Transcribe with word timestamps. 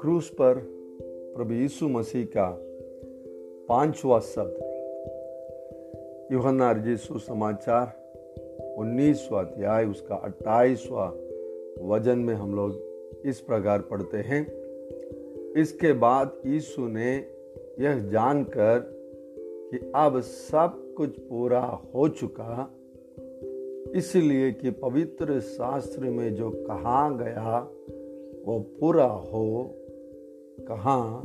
क्रूस 0.00 0.30
पर 0.30 0.54
प्रभु 1.36 1.54
यीशु 1.54 1.88
मसीह 1.88 2.24
का 2.24 2.60
पांचवा 3.68 4.20
शब्द। 4.20 4.56
यूहन्ना 6.32 6.70
रजीसु 6.70 7.18
समाचार, 7.18 7.92
उन्नीसवा 8.78 9.40
अध्याय, 9.40 9.84
उसका 9.84 10.14
अट्ठाईसवा 10.14 11.14
वज़न 11.82 12.18
में 12.18 12.34
हम 12.34 12.56
लोग 12.56 12.80
इस 13.26 13.40
प्रकार 13.40 13.80
पढ़ते 13.80 14.16
हैं। 14.16 14.46
इसके 15.52 15.92
बाद 15.92 16.36
यीशु 16.46 16.88
ने 16.88 17.16
यह 17.80 18.08
जानकर 18.08 18.78
कि 19.72 19.92
अब 19.94 20.20
सब 20.20 20.94
कुछ 20.96 21.18
पूरा 21.18 21.82
हो 21.94 22.08
चुका 22.08 22.72
इसलिए 23.94 24.52
कि 24.52 24.70
पवित्र 24.70 25.40
शास्त्र 25.40 26.00
में 26.00 26.34
जो 26.34 26.50
कहा 26.50 27.10
गया, 27.10 27.58
वो 28.46 28.58
पूरा 28.58 29.04
हो, 29.04 29.74
कहा, 30.68 31.20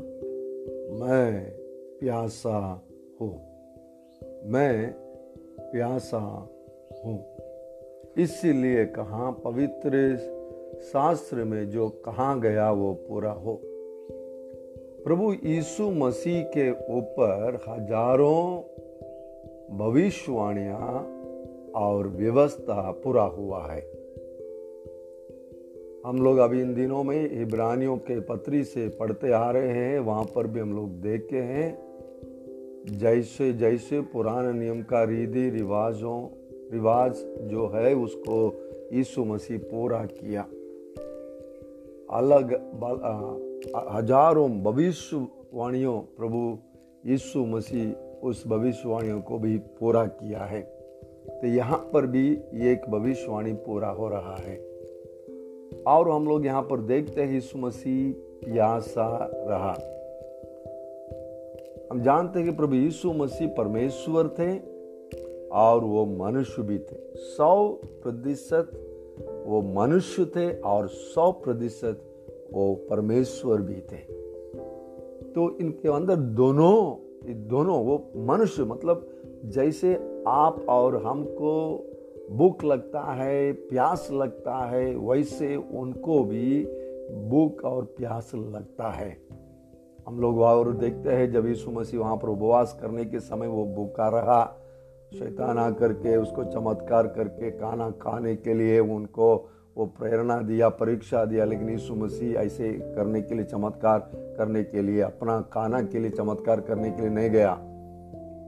मैं 0.99 1.51
प्यासा 1.99 2.85
हूँ। 3.21 3.51
मैं 4.45 4.93
प्यासा 5.59 6.49
हूँ। 7.05 7.25
इसीलिए 8.17 8.85
कहा, 8.85 9.31
पवित्र 9.31 10.17
शास्त्र 10.81 11.35
में 11.35 11.69
जो 11.69 11.89
कहा 11.89 12.35
गया, 12.35 12.71
वो 12.71 12.93
पूरा 12.93 13.31
हो। 13.31 13.61
प्रभु 15.05 15.33
यीशु 15.33 15.89
मसीह 15.89 16.43
के 16.43 16.71
ऊपर 16.71 17.59
हज़ारों 17.69 18.61
भविष्यवाणियाँ 19.77 21.20
और 21.75 22.07
व्यवस्था 22.07 22.91
पूरा 22.91 23.23
हुआ 23.23 23.65
है। 23.65 23.81
हम 26.05 26.21
लोग 26.21 26.37
अभी 26.37 26.61
इन 26.61 26.73
दिनों 26.73 27.03
में 27.03 27.41
इब्रानियों 27.41 27.97
के 27.97 28.19
पत्री 28.19 28.63
से 28.63 28.87
पढ़ते 28.87 29.31
आ 29.31 29.51
रहे 29.51 29.67
हैं, 29.67 29.99
वहाँ 29.99 30.23
पर 30.23 30.47
भी 30.47 30.59
हम 30.59 30.75
लोग 30.75 30.89
देखे 30.89 31.37
हैं। 31.37 31.91
जैसे 32.97 33.53
जैसे 33.53 34.01
पुराने 34.01 34.59
नियम 34.59 34.81
का 34.81 35.03
रीति 35.03 35.49
रिवाजों, 35.49 36.27
रिवाज 36.71 37.15
जो 37.41 37.67
है 37.67 37.93
उसको 37.95 38.37
यीशु 38.93 39.25
मसीह 39.25 39.57
पूरा 39.57 40.05
किया। 40.05 40.41
अलग 42.17 42.53
हज़ारों 43.91 44.49
भविष्यवाणियों 44.63 45.99
प्रभु 46.17 46.57
यीशु 47.05 47.45
मसीह 47.45 47.91
उस 48.27 48.47
भविष्यवाणियों 48.47 49.21
को 49.21 49.39
भी 49.39 49.57
पूरा 49.57 50.05
किया 50.05 50.39
है। 50.39 50.80
तो 51.29 51.47
यहाँ 51.47 51.77
पर 51.93 52.05
भी 52.05 52.29
ये 52.53 52.71
एक 52.71 52.89
भविष्यवाणी 52.89 53.53
पूरा 53.53 53.89
हो 53.89 54.07
रहा 54.07 54.35
है। 54.35 54.55
और 55.87 56.09
हम 56.09 56.27
लोग 56.27 56.45
यहाँ 56.45 56.61
पर 56.61 56.79
देखते 56.79 57.21
हैं 57.21 57.33
यीशु 57.33 57.57
मसीह 57.57 58.13
प्यासा 58.45 59.29
रहा। 59.33 59.73
हम 61.91 62.01
जानते 62.01 62.39
हैं 62.39 62.49
कि 62.49 62.55
प्रभु 62.55 62.75
यीशु 62.75 63.13
मसीह 63.13 63.47
परमेश्वर 63.47 64.27
थे 64.27 64.51
और 65.49 65.83
वो 65.83 66.05
मनुष्य 66.05 66.61
भी 66.61 66.77
थे। 66.79 66.99
सौ 67.15 67.67
प्रतिशत 68.03 68.71
वो 69.47 69.61
मनुष्य 69.61 70.25
थे 70.25 70.59
और 70.59 70.87
सौ 70.87 71.31
प्रतिशत 71.31 72.01
वो 72.53 72.73
परमेश्वर 72.89 73.61
भी 73.61 73.81
थे। 73.91 73.97
तो 75.31 75.57
इनके 75.57 75.89
अंदर 75.89 76.15
दोनों 76.15 76.75
दोनों 77.47 77.85
वो 77.85 78.11
मनुष्य 78.17 78.63
मतलब 78.63 79.07
जैसे 79.45 80.23
आप 80.27 80.65
और 80.69 81.03
हमको 81.05 81.85
भूख 82.31 82.63
लगता 82.63 83.01
है, 83.01 83.51
प्यास 83.51 84.09
लगता 84.11 84.65
है, 84.69 84.95
वैसे 84.95 85.55
उनको 85.55 86.23
भी 86.23 86.65
भूख 87.29 87.65
और 87.65 87.83
प्यास 87.83 88.31
लगता 88.35 88.89
है। 88.89 89.17
हम 90.07 90.19
लोग 90.19 90.41
और 90.41 90.73
देखते 90.73 91.09
हैं 91.09 91.31
जब 91.31 91.47
यीशु 91.47 91.71
मसीह 91.71 91.99
वहाँ 91.99 92.17
पर 92.17 92.29
उपवास 92.29 92.79
करने 92.81 93.05
के 93.05 93.19
समय 93.19 93.47
वो 93.47 93.65
भूखा 93.65 94.09
रहा, 94.09 94.57
शैतान 95.13 95.57
आकर 95.57 95.93
के 95.93 96.17
उसको 96.17 96.43
चमत्कार 96.43 97.07
करके, 97.07 97.51
खाना 97.51 97.89
खाने 97.89 98.35
के 98.35 98.53
लिए 98.53 98.79
उनको 98.79 99.49
वो 99.77 99.85
प्रेरणा 99.85 100.41
दिया, 100.41 100.69
परीक्षा 100.69 101.25
दिया, 101.25 101.45
लेकिन 101.45 101.69
यीशु 101.69 101.95
मसीह 101.95 102.35
ऐसे 102.37 102.73
करने 102.73 103.21
के 103.21 103.35
लिए, 103.35 103.43
चमत्कार 103.43 104.11
करने 104.15 104.63
के 104.63 104.81
लिए, 104.81 105.01
अपना 105.01 105.41
खाना 105.41 105.81
के 105.81 105.99
लिए, 105.99 106.09
चमत्कार 106.09 106.61
करने 106.61 106.91
के 106.91 107.01
लिए 107.01 107.09
नहीं 107.09 107.29
गया। 107.29 107.70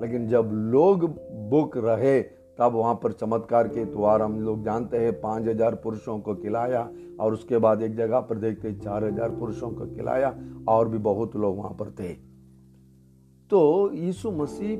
लेकिन 0.03 0.27
जब 0.27 0.49
लोग 0.73 1.05
बुक 1.49 1.77
रहे, 1.77 2.21
तब 2.59 2.73
वहाँ 2.73 2.93
पर 3.03 3.11
चमत्कार 3.11 3.67
के 3.67 3.83
द्वार 3.85 4.21
हम 4.21 4.39
लोग 4.41 4.63
जानते 4.65 4.97
हैं। 4.97 5.19
पाँच 5.21 5.47
हज़ार 5.47 5.75
पुरुषों 5.75 6.17
को 6.19 6.35
खिलाया 6.35 6.89
और 7.19 7.33
उसके 7.33 7.57
बाद 7.57 7.81
एक 7.81 7.95
जगह 7.95 8.19
पर 8.19 8.37
देखते 8.37 8.73
चार 8.73 9.03
हज़ार 9.03 9.29
पुरुषों 9.29 9.69
को 9.71 9.85
खिलाया 9.87 10.33
और 10.69 10.89
भी 10.89 10.97
बहुत 10.99 11.35
लोग 11.35 11.57
वहाँ 11.57 11.75
पर 11.79 11.89
थे। 11.99 12.13
तो 13.51 13.91
यीशु 13.93 14.31
मसीह 14.31 14.77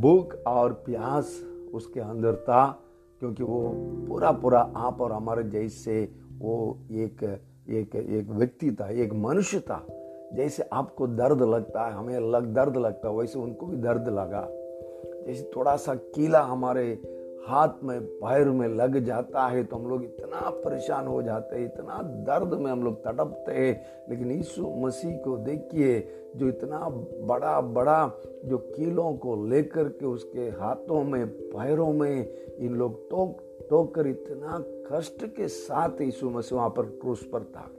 भूख 0.00 0.34
और 0.46 0.72
प्यास 0.86 1.40
उसके 1.74 2.00
अंदर 2.00 2.36
था, 2.38 2.66
क्योंकि 3.20 3.42
वो 3.42 3.60
पूरा 4.08 4.32
पूरा 4.32 4.60
आप 4.76 5.00
और 5.00 5.12
हमारे 5.12 5.42
जैसे 5.50 6.02
वो 6.38 6.78
एक 6.92 7.22
एक 7.70 7.94
एक 7.96 8.30
व्यक्ति 8.30 8.70
था, 8.70 8.88
एक 8.88 9.12
मनुष्य 9.14 9.60
था। 9.60 9.86
जैसे 10.34 10.64
आपको 10.72 11.06
दर्द 11.06 11.42
लगता 11.42 11.86
है, 11.86 11.92
हमें 11.92 12.18
लग, 12.20 12.54
दर्द 12.54 12.76
लगता 12.76 13.08
है, 13.08 13.14
वैसे 13.14 13.38
उनको 13.38 13.66
भी 13.66 13.76
दर्द 13.76 14.08
लगा। 14.08 14.48
जैसे 15.26 15.50
थोड़ा 15.56 15.76
सा 15.76 15.94
कीला 15.94 16.40
हमारे 16.40 16.98
हाथ 17.48 17.68
में, 17.84 18.00
पैर 18.00 18.48
में 18.48 18.68
लग 18.68 18.98
जाता 18.98 19.46
है 19.46 19.64
तो 19.64 19.76
हम 19.76 19.88
लोग 19.88 20.04
इतना 20.04 20.50
परेशान 20.50 21.06
हो 21.06 21.22
जाते 21.22 21.56
हैं, 21.56 21.64
इतना 21.64 22.02
दर्द 22.02 22.54
में 22.54 22.70
हम 22.72 22.82
लोग 22.82 23.04
तड़पते 23.04 23.52
हैं। 23.52 23.84
लेकिन 24.10 24.30
यीशु 24.30 24.68
मसीह 24.68 25.16
को 25.16 25.36
देखिए, 25.36 26.08
जो 26.36 26.48
इतना 26.48 26.88
बड़ा 27.26 27.60
बड़ा, 27.60 28.10
जो 28.44 28.58
कीलों 28.58 29.12
को 29.14 29.46
लेकर 29.46 29.88
के 29.88 30.06
उसके 30.06 30.40
हाथों 30.40 31.04
में, 31.04 31.26
पैरों 31.26 31.92
में 31.92 32.28
इन 32.56 32.74
लोग 32.74 33.10
टोक 33.10 33.42
टोक 33.70 33.94
कर 33.94 34.06
इतना 34.06 34.62
कष्ट 34.90 35.24
के 35.26 35.48
साथ 35.48 36.00
यीशु 36.00 36.30
मसीह 36.30 36.58
वहाँ 36.58 36.70
पर 36.70 36.82
क्रूस 36.82 37.24
पर 37.32 37.42
था। 37.42 37.70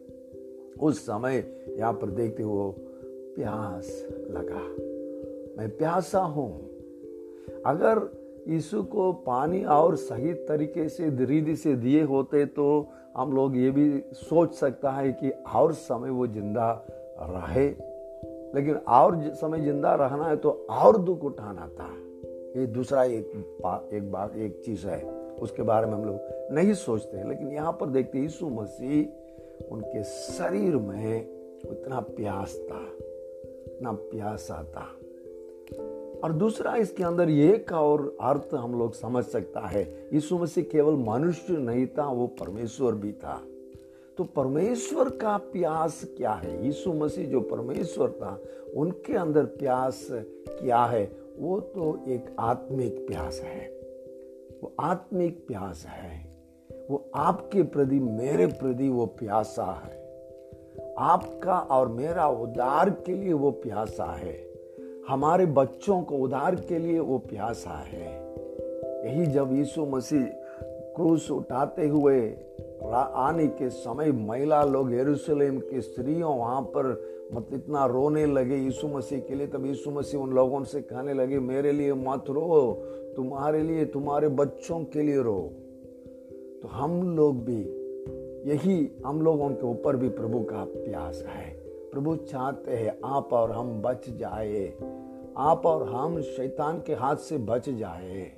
उस 0.82 1.00
समय 1.02 1.44
यहाँ 1.80 1.94
पर 1.94 2.10
देखते 2.10 2.44
वो 2.44 2.76
प्यास 3.36 3.88
लगा। 4.32 4.62
मैं 5.58 5.70
प्यासा 5.78 6.20
हूँ। 6.20 6.50
अगर 7.66 8.00
यीशु 8.48 8.84
को 8.84 9.12
पानी 9.26 9.64
और 9.66 9.96
सही 9.96 10.34
तरीके 10.46 10.88
से 10.90 11.10
रिधि 11.26 11.56
से 11.56 11.76
दिए 11.76 12.02
होते 12.04 12.46
तो 12.46 12.88
हम 13.18 13.32
लोग 13.34 13.58
ये 13.58 13.72
भी 13.72 13.90
सोच 14.14 14.54
सकता 14.54 14.92
है 14.92 15.12
कि 15.14 15.30
और 15.56 15.74
समय 15.74 16.10
वो 16.10 16.28
ज़िंदा 16.28 16.72
रहे। 17.22 17.68
लेकिन 18.56 18.76
और 18.76 19.20
समय 19.36 19.62
ज़िंदा 19.62 19.94
रहना 19.96 20.26
है 20.26 20.36
तो 20.36 20.50
और 20.70 20.98
दुख 20.98 21.24
उठाना 21.24 21.68
था। 21.70 21.90
ये 22.60 22.66
दूसरा 22.68 23.04
एक 23.04 23.32
एक 23.94 24.12
बात 24.12 24.36
एक 24.38 24.62
चीज़ 24.66 24.88
है। 24.88 25.04
उसके 25.42 25.64
बारे 25.64 25.88
में 25.88 25.94
हम 25.94 26.06
लोग 26.06 26.54
नहीं 26.56 26.74
सोचते, 26.74 27.28
लेकिन 27.30 27.52
यहाँ 27.52 27.72
पर 27.72 27.90
देखते 27.90 28.20
यीशु 28.20 28.50
मसीह 28.50 29.04
उनके 29.72 30.04
शरीर 30.04 30.76
में 30.76 31.38
उतना 31.70 32.00
प्यास 32.00 32.56
था 32.56 32.92
इतना 33.68 33.92
प्यासा 33.92 34.64
था 34.64 34.94
और 36.24 36.34
दूसरा, 36.34 36.76
इसके 36.76 37.04
अंदर 37.04 37.30
एक 37.30 37.72
और 37.72 38.18
अर्थ 38.22 38.50
हम 38.54 38.80
लोग 38.80 38.94
समझ 38.94 39.24
सकता 39.24 39.60
है, 39.60 40.10
यीशु 40.14 40.38
मसीह 40.38 40.64
केवल 40.64 40.94
मनुष्य 40.94 41.54
नहीं 41.54 41.88
था, 41.88 42.12
वो 42.12 42.28
परमेश्वर 42.28 42.94
भी 42.94 43.12
था। 43.12 43.42
तो 44.18 44.24
परमेश्वर 44.24 45.10
का 45.10 45.38
प्यास 45.38 46.02
क्या 46.18 46.32
है? 46.32 46.66
यीशु 46.66 46.94
मसीह 46.94 47.28
जो 47.28 47.42
परमेश्वर 47.42 48.12
था, 48.12 48.42
उनके 48.76 49.14
अंदर 49.14 49.46
प्यास 49.46 50.08
क्या 50.48 50.86
है? 50.86 51.12
वो 51.40 51.60
तो 51.60 52.00
एक 52.08 52.36
आत्मिक 52.40 53.08
प्यास 53.08 53.40
है। 53.40 53.70
वो 54.64 54.74
आत्मिक 54.80 55.48
प्यास 55.48 55.86
है। 55.86 56.27
वो 56.92 57.06
आपके 57.16 57.64
प्रति, 57.64 58.00
मेरे 58.00 58.46
प्रति 58.48 58.90
वो 58.90 59.06
प्यासा 59.06 59.82
है। 59.86 59.96
आपका 60.98 61.60
और 61.60 61.88
मेरा 61.88 62.28
उदार 62.28 62.90
के 62.90 63.14
लिए 63.14 63.34
वो 63.34 63.52
प्यासा 63.52 64.06
है। 64.06 64.36
हमारे 65.10 65.46
बच्चों 65.46 66.02
को 66.02 66.18
उदार 66.18 66.56
के 66.56 66.80
लिए 66.80 67.00
वो 67.00 67.18
प्यासा 67.18 67.84
है। 67.88 68.36
यही 69.06 69.26
जब 69.26 69.54
यीशु 69.54 69.86
मसीह 69.86 70.26
क्रूस 70.96 71.32
उठाते 71.32 71.88
हुए 71.88 72.38
आने 72.94 73.48
के 73.48 73.70
समय 73.70 74.12
महिला 74.12 74.64
लोग 74.64 74.94
यरूशलेम 74.94 75.60
के 75.60 75.82
स्त्रियों 75.82 76.38
वहाँ 76.38 76.62
पर 76.62 76.86
मत 77.34 77.48
इतना 77.54 77.86
रोने 77.86 78.26
लगे 78.26 78.56
यीशु 78.56 78.88
मसीह 78.88 79.20
के 79.20 79.36
लिए। 79.36 79.48
तब 79.48 79.66
यीशु 79.66 79.92
मसीह 79.92 80.20
उन 80.20 80.30
लोगों 80.30 80.64
से 80.64 80.82
कहने 80.82 81.14
लगे, 81.14 81.40
मेरे 81.40 81.72
लिए 81.72 81.94
मत 81.94 82.26
रो, 82.30 82.84
तुम्हारे 83.16 83.64
लिए, 83.64 83.86
तुम्हारे 83.86 84.28
बच्चों 84.28 84.84
के 84.84 85.02
लिए 85.02 85.22
रो। 85.22 85.50
तो 86.68 86.72
हम 86.72 87.18
लोग 87.18 87.44
भी, 87.46 87.62
यही 88.50 88.92
हम 89.06 89.22
लोगों 89.22 89.50
के 89.50 89.68
ऊपर 89.68 89.96
भी 89.96 90.10
प्रभु 90.10 90.40
का 90.40 90.66
प्यास 90.66 91.26
है। 91.28 91.50
प्रभु 91.92 92.16
चाहते 92.16 92.72
हैं 92.72 93.00
आप 93.06 93.34
और 93.34 93.52
हम 93.52 93.82
बच 93.82 94.10
जाए। 94.10 94.74
आप 95.38 95.66
और 95.66 95.90
हम 95.90 96.22
शैतान 96.22 96.82
के 96.88 96.94
हाथ 96.94 97.16
से 97.16 97.38
बच 97.38 97.70
जाए। 97.70 98.32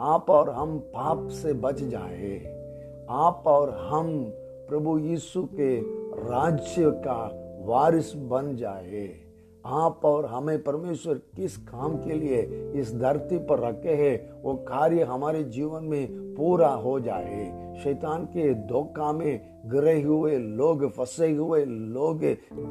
आप 0.00 0.30
और 0.30 0.50
हम 0.50 0.78
पाप 0.78 1.28
से 1.28 1.52
बच 1.52 1.82
जाए। 1.82 2.44
आप 3.10 3.44
और 3.46 3.70
हम 3.70 4.24
प्रभु 4.68 4.98
यीशु 4.98 5.42
के 5.44 5.80
राज्य 6.16 6.90
का 6.90 7.30
वारिस 7.64 8.16
बन 8.16 8.56
जाए। 8.56 9.25
आप 9.66 10.04
और 10.04 10.26
हमें 10.26 10.62
परमेश्वर 10.62 11.20
किस 11.36 11.56
काम 11.56 11.96
के 11.96 12.14
लिए 12.14 12.40
इस 12.80 12.94
धरती 12.94 13.38
पर 13.38 13.60
रखे 13.60 13.94
हैं, 13.94 14.42
वो 14.42 14.54
कार्य 14.68 15.02
हमारे 15.04 15.42
जीवन 15.44 15.84
में 15.84 16.34
पूरा 16.36 16.68
हो 16.68 16.98
जाए। 17.00 17.44
शैतान 17.82 18.24
के 18.26 18.52
धोखा 18.68 19.12
में 19.12 19.56
गिरे 19.66 20.00
हुए, 20.02 20.36
लोग 20.38 20.88
फंसे 20.90 21.30
हुए, 21.30 21.64
लोग 21.64 22.20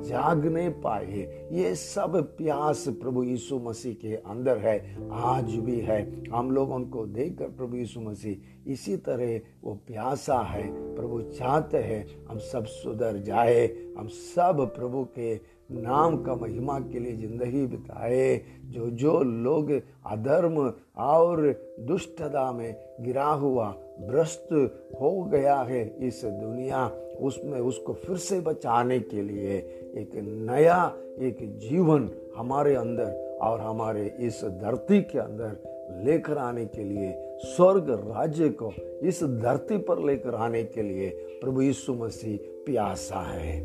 जाग 0.03 0.45
नहीं 0.45 0.69
पाए। 0.81 1.47
ये 1.51 1.73
सब 1.75 2.15
प्यास 2.37 2.85
प्रभु 3.01 3.23
यीशु 3.23 3.59
मसीह 3.59 3.93
के 3.93 4.15
अंदर 4.15 4.57
है, 4.57 4.77
आज 5.11 5.55
भी 5.55 5.79
है। 5.79 6.01
हम 6.29 6.51
लोग 6.51 6.71
उनको 6.71 7.05
देखकर 7.07 7.47
प्रभु 7.47 7.77
यीशु 7.77 8.01
मसीह 8.01 8.71
इसी 8.71 8.95
तरह 8.97 9.39
वो 9.63 9.73
प्यासा 9.87 10.39
है, 10.41 10.63
प्रभु 10.95 11.21
चाहते 11.31 11.77
हैं 11.77 12.05
हम 12.27 12.37
सब 12.43 12.65
सुधर 12.65 13.17
जाए, 13.17 13.65
हम 13.97 14.07
सब 14.07 14.65
प्रभु 14.75 15.03
के 15.15 15.35
नाम 15.69 16.17
का 16.23 16.35
महिमा 16.35 16.79
के 16.79 16.99
लिए 16.99 17.15
ज़िंदगी 17.17 17.65
बिताए। 17.67 18.41
जो 18.65 18.89
जो 18.89 19.19
लोग 19.23 19.71
अधर्म 20.05 20.57
और 20.97 21.41
दुष्टता 21.79 22.51
में 22.51 22.75
गिरा 23.01 23.25
हुआ, 23.25 23.69
भ्रष्ट 24.01 24.53
हो 25.01 25.11
गया 25.23 25.55
है 25.57 25.83
इस 26.07 26.21
दुनिया, 26.25 26.87
उसमें 27.19 27.59
उसको 27.59 27.93
फिर 27.93 28.17
से 28.17 28.39
बचाने 28.39 28.99
के 28.99 29.21
लिए 29.21 29.57
एक 29.97 30.11
नया, 30.49 30.85
एक 31.19 31.37
जीवन 31.59 32.09
हमारे 32.37 32.75
अंदर 32.75 33.39
और 33.41 33.61
हमारे 33.61 34.05
इस 34.19 34.43
धरती 34.61 35.01
के 35.01 35.19
अंदर 35.19 36.01
लेकर 36.05 36.37
आने 36.37 36.65
के 36.65 36.83
लिए, 36.83 37.13
स्वर्ग 37.45 37.89
राज्य 37.89 38.49
को 38.61 38.71
इस 39.07 39.23
धरती 39.23 39.77
पर 39.77 40.05
लेकर 40.05 40.35
आने 40.35 40.63
के 40.63 40.81
लिए 40.81 41.09
प्रभु 41.41 41.61
यीशु 41.61 41.93
मसीह 41.93 42.37
प्यासा 42.65 43.21
है। 43.21 43.59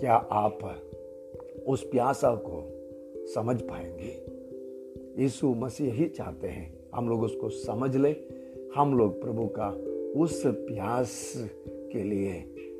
क्या 0.00 0.14
आप 0.14 0.58
उस 1.68 1.82
प्यासा 1.84 2.34
को 2.46 2.62
समझ 3.34 3.60
पाएँगे। 3.62 5.22
यीशु 5.22 5.54
मसीह 5.54 5.92
ही 5.92 6.08
चाहते 6.08 6.48
हैं 6.48 6.72
हम 6.94 7.08
लोग 7.08 7.22
उसको 7.22 7.48
समझ 7.48 7.94
ले। 7.96 8.14
हम 8.76 8.96
लोग 8.98 9.20
प्रभु 9.22 9.46
का 9.58 9.68
उस 10.20 10.42
प्यास 10.46 11.32
के 11.92 12.02
लिए 12.02 12.32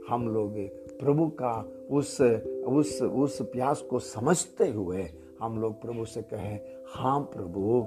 हम 0.09 0.29
लोग 0.29 0.59
प्रभु 0.99 1.27
का 1.43 1.55
उस 1.91 2.21
उस 2.21 3.03
उस 3.03 3.41
प्यास 3.43 3.81
को 3.81 3.99
समझते 3.99 4.69
हुए 4.69 5.03
हम 5.41 5.61
लोग 5.61 5.81
प्रभु 5.83 6.05
से 6.05 6.23
कहें 6.23 6.59
हाँ 6.89 7.21
प्रभु, 7.35 7.87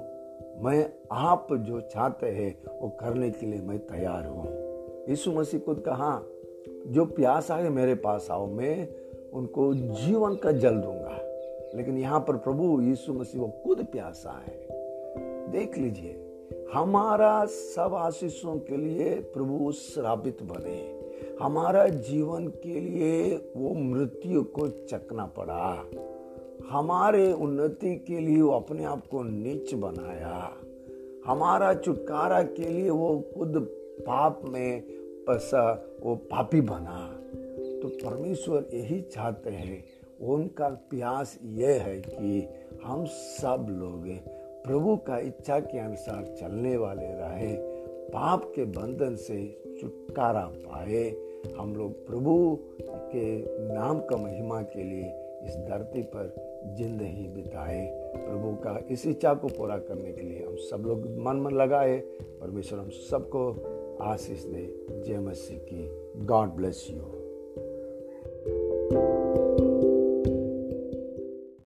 मैं 0.64 0.92
आप 1.12 1.46
जो 1.52 1.80
चाहते 1.80 2.26
हैं 2.26 2.52
वो 2.80 2.88
करने 3.00 3.30
के 3.30 3.46
लिए 3.46 3.60
मैं 3.60 3.78
तैयार 3.78 4.26
हूँ। 4.26 4.46
यीशु 5.08 5.32
मसीह 5.32 5.60
खुद 5.60 5.78
कहा, 5.78 6.22
जो 6.86 7.04
प्यास 7.06 7.50
आए 7.50 7.68
मेरे 7.68 7.94
पास 7.94 8.28
आओ, 8.30 8.46
मैं 8.46 8.86
उनको 9.34 9.74
जीवन 9.74 10.34
का 10.34 10.52
जल 10.52 10.74
दूँगा। 10.74 11.16
लेकिन 11.74 11.98
यहाँ 11.98 12.20
पर 12.20 12.36
प्रभु 12.36 12.80
यीशु 12.82 13.12
मसीह 13.12 13.40
वो 13.40 13.48
खुद 13.48 13.86
प्यासा 13.92 14.44
है। 14.46 14.66
देख 15.50 15.78
लीजिए, 15.78 16.26
हमारा 16.74 17.44
सब 17.44 17.94
आशीषों 17.94 18.56
के 18.56 18.76
लिए 18.76 19.14
प्रभु 19.14 19.72
श्रापित 19.72 20.42
बने। 20.42 21.00
हमारा 21.42 21.88
जीवन 21.88 22.46
के 22.46 22.80
लिए 22.80 23.36
वो 23.56 23.74
मृत्यु 23.74 24.42
को 24.42 24.68
चकना 24.68 25.26
पड़ा। 25.26 25.84
हमारे 26.70 27.32
उन्नति 27.32 27.96
के 27.96 28.18
लिए 28.18 28.42
वो 28.42 28.50
अपने 28.50 28.84
आप 28.84 29.06
को 29.06 29.22
नीच 29.22 29.74
बनाया। 29.74 30.52
हमारा 31.26 31.74
छुटकारा 31.74 32.42
के 32.42 32.68
लिए 32.68 32.90
वो 32.90 33.24
खुद 33.36 33.68
पाप 34.00 34.40
में 34.44 34.82
पसा 35.28 35.86
वो 36.02 36.16
पापी 36.16 36.60
बना। 36.60 37.16
तो 37.82 37.88
परमेश्वर 37.88 38.68
यही 38.74 39.00
चाहते 39.00 39.50
हैं। 39.50 39.84
उनका 40.20 40.68
प्यास 40.90 41.38
ये 41.44 41.72
है 41.72 42.00
कि 42.00 42.48
हम 42.84 43.04
सब 43.06 43.66
लोग 43.70 44.08
प्रभु 44.64 44.96
का 44.96 45.18
इच्छा 45.18 45.58
के 45.60 45.78
अनुसार 45.78 46.24
चलने 46.40 46.76
वाले 46.76 47.06
रहे, 47.06 47.54
पाप 48.08 48.52
के 48.54 48.64
बंधन 48.64 49.14
से 49.16 49.38
छुटकारा 49.80 50.44
पाए। 50.56 51.04
हम 51.58 51.74
लोग 51.76 52.06
प्रभु 52.06 52.58
के 52.82 53.24
नाम 53.74 54.00
का 54.00 54.16
महिमा 54.16 54.60
के 54.62 54.82
लिए 54.82 55.06
इस 55.46 55.56
धरती 55.68 56.02
पर 56.02 56.34
ज़िंदगी 56.78 57.28
बिताए। 57.28 57.86
प्रभु 58.16 58.52
का 58.56 58.78
इस 58.90 59.06
इच्छा 59.06 59.32
को 59.34 59.48
पूरा 59.48 59.78
करने 59.78 60.12
के 60.12 60.22
लिए 60.22 60.44
हम 60.44 60.56
सब 60.60 60.82
लोग 60.86 61.06
मन 61.18 61.40
मन 61.40 61.56
लगाए। 61.56 61.96
परमेश्वर 62.40 62.78
हम 62.78 62.90
सबको 62.90 63.48
आशीष 64.02 64.44
दे। 64.44 64.66
जय 65.06 65.18
मसीह 65.18 65.58
की। 65.58 65.88
God 66.26 66.48
bless 66.48 66.86
you 66.90 67.19